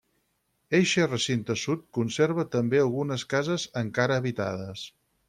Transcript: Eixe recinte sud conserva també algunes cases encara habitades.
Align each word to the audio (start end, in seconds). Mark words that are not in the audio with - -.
Eixe 0.77 1.03
recinte 1.09 1.57
sud 1.63 1.83
conserva 1.97 2.45
també 2.57 2.79
algunes 2.85 3.27
cases 3.35 3.67
encara 3.83 4.19
habitades. 4.23 4.89